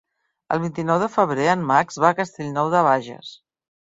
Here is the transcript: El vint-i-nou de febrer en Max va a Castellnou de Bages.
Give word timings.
El 0.53 0.59
vint-i-nou 0.63 1.01
de 1.03 1.09
febrer 1.15 1.45
en 1.51 1.67
Max 1.73 1.99
va 2.05 2.11
a 2.13 2.17
Castellnou 2.21 2.71
de 2.77 2.83
Bages. 2.89 3.29